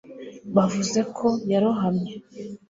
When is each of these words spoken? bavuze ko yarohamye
bavuze 0.55 0.99
ko 1.15 1.27
yarohamye 1.51 2.13